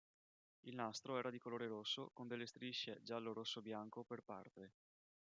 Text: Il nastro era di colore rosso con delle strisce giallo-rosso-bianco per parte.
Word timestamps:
Il 0.61 0.73
nastro 0.73 1.19
era 1.19 1.29
di 1.29 1.37
colore 1.37 1.67
rosso 1.67 2.09
con 2.11 2.27
delle 2.27 2.47
strisce 2.47 3.03
giallo-rosso-bianco 3.03 4.03
per 4.03 4.23
parte. 4.23 4.71